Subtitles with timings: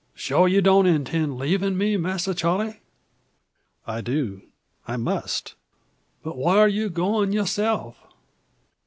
[0.15, 2.73] "Sure you don't intend leavin' me, Masser Charle?"
[3.85, 4.41] "I do
[4.87, 5.53] I must."
[6.23, 7.99] "But whar you goin' youself?"